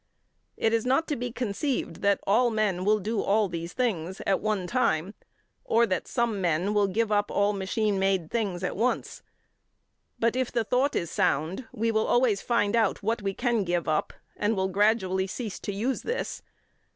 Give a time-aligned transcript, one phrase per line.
[0.57, 4.39] It is not to be conceived that all men will do all these things at
[4.41, 5.13] one time,
[5.63, 9.21] or that some men will give up all machine made things at once.
[10.17, 13.87] But, if the thought is sound, we will always find out what we can give
[13.87, 16.41] up, and will gradually cease to use this.